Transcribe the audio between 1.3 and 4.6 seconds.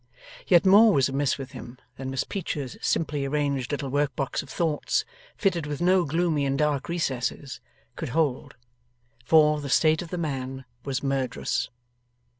with him than Miss Peecher's simply arranged little work box of